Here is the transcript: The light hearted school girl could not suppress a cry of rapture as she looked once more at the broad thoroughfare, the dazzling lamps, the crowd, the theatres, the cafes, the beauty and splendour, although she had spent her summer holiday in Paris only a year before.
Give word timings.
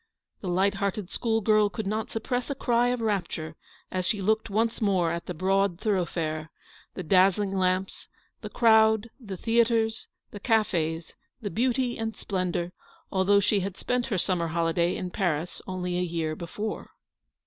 The 0.39 0.47
light 0.47 0.73
hearted 0.81 1.11
school 1.11 1.41
girl 1.41 1.69
could 1.69 1.85
not 1.85 2.09
suppress 2.09 2.49
a 2.49 2.55
cry 2.55 2.87
of 2.87 3.01
rapture 3.01 3.55
as 3.91 4.03
she 4.03 4.19
looked 4.19 4.49
once 4.49 4.81
more 4.81 5.11
at 5.11 5.27
the 5.27 5.33
broad 5.35 5.79
thoroughfare, 5.79 6.49
the 6.95 7.03
dazzling 7.03 7.53
lamps, 7.55 8.07
the 8.41 8.49
crowd, 8.49 9.11
the 9.19 9.37
theatres, 9.37 10.07
the 10.31 10.39
cafes, 10.39 11.13
the 11.43 11.51
beauty 11.51 11.99
and 11.99 12.15
splendour, 12.15 12.71
although 13.11 13.39
she 13.39 13.59
had 13.59 13.77
spent 13.77 14.07
her 14.07 14.17
summer 14.17 14.47
holiday 14.47 14.95
in 14.95 15.11
Paris 15.11 15.61
only 15.67 15.99
a 15.99 16.01
year 16.01 16.35
before. 16.35 16.89